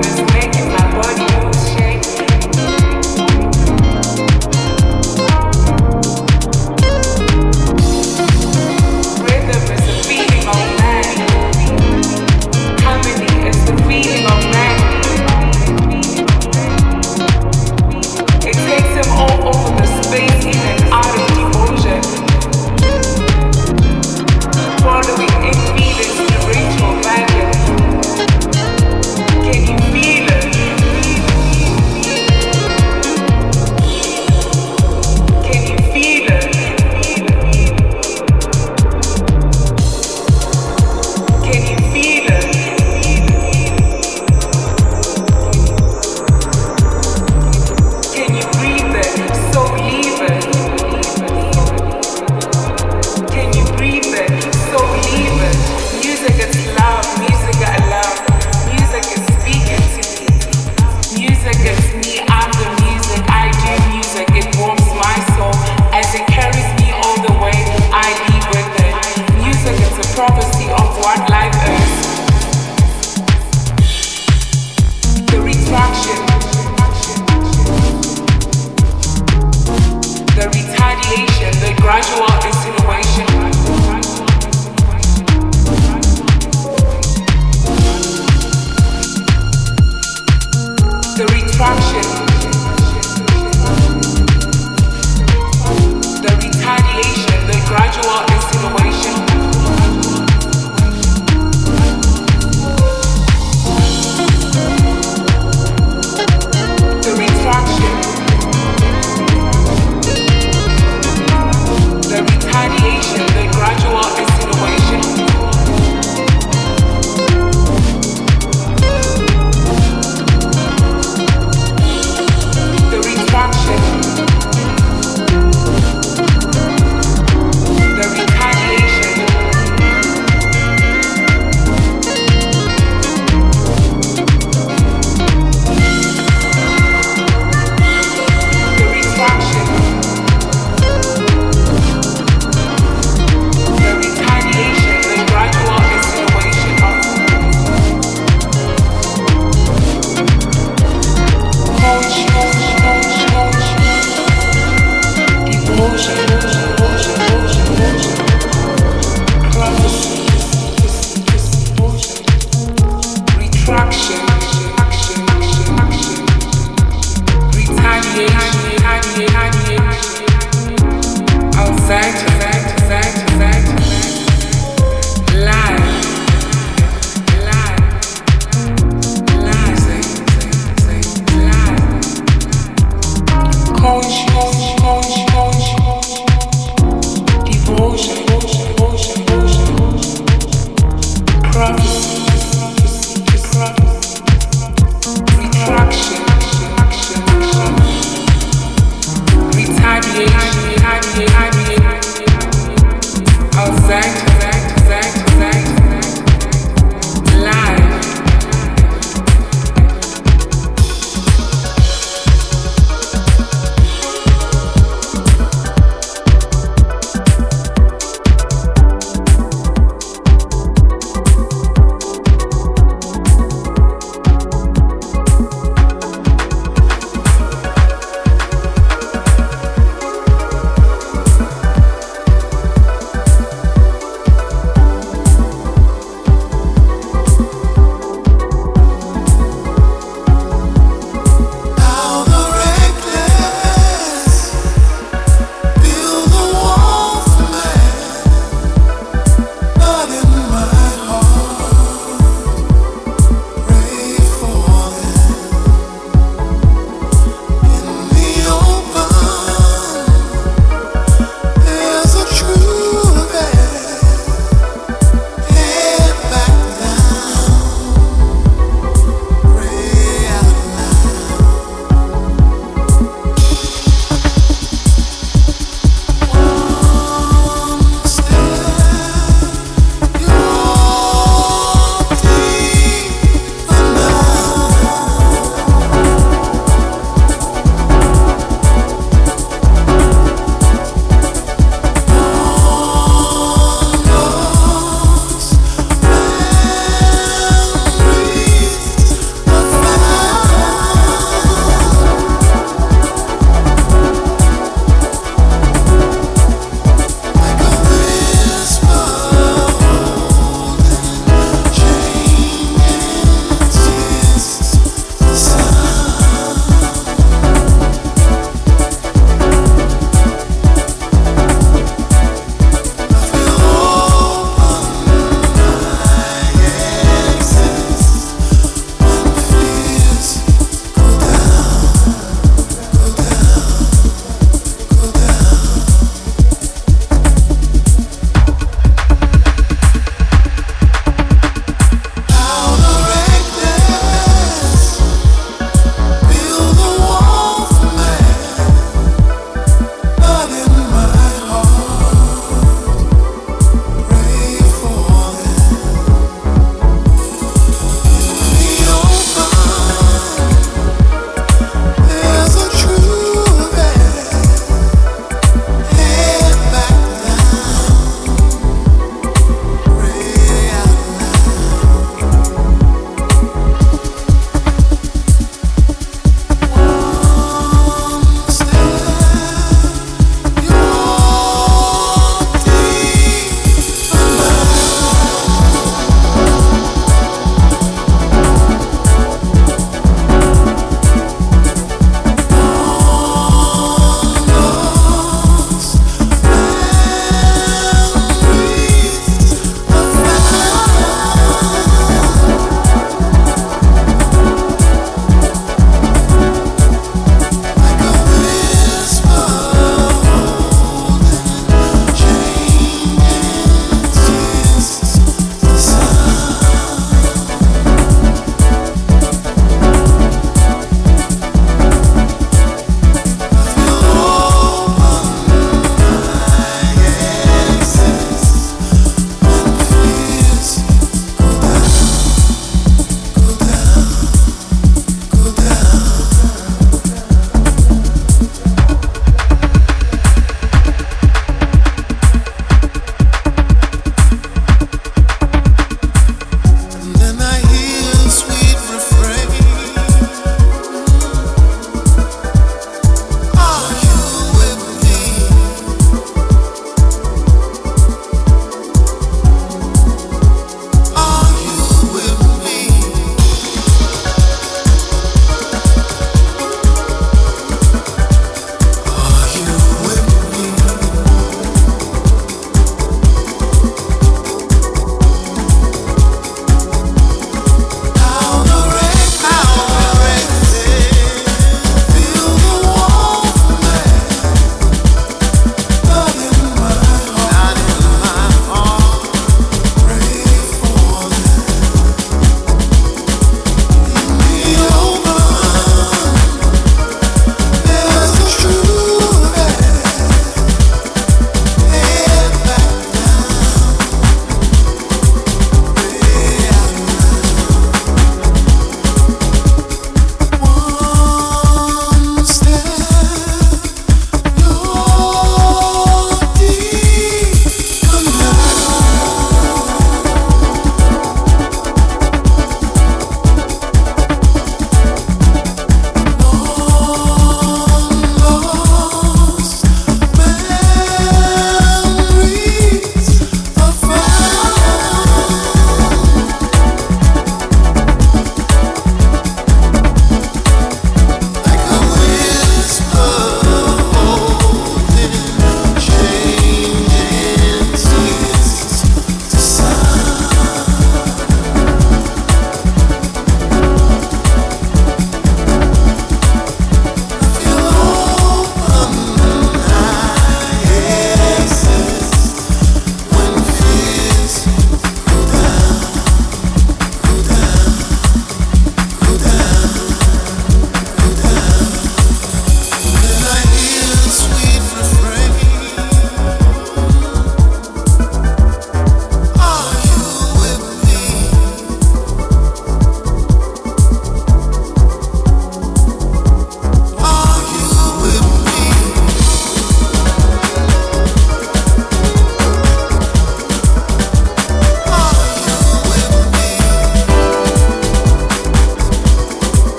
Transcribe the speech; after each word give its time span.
this 0.00 0.20
break 0.30 0.52
making 0.52 0.68
my 0.68 1.02
body. 1.02 1.31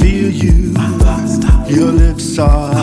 feel 0.00 0.30
you. 0.30 0.74
Your 1.66 1.92
lips 1.92 2.38
are, 2.38 2.74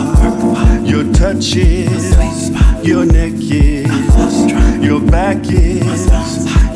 your 0.84 1.04
touch 1.12 1.56
is, 1.56 2.50
your 2.84 3.04
neck 3.04 3.32
is, 3.34 4.82
your 4.82 5.00
back 5.00 5.38
is, 5.44 6.06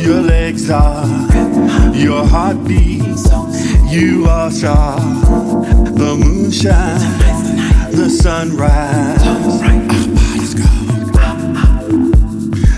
your 0.00 0.22
legs 0.22 0.70
are, 0.70 1.06
your 1.94 2.24
heartbeat. 2.26 3.04
You 3.90 4.26
are 4.28 4.50
star, 4.50 4.98
the 5.00 6.16
moonshine, 6.18 7.00
the 7.92 8.10
sunrise. 8.10 9.22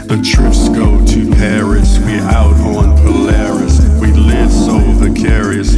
The 0.07 0.23
trips 0.23 0.69
go 0.69 1.05
to 1.07 1.31
Paris, 1.33 1.99
we 1.99 2.19
out 2.19 2.55
on 2.61 2.97
Polaris, 2.99 3.81
we 4.01 4.13
live 4.13 4.51
so 4.51 4.79
vicarious 4.79 5.78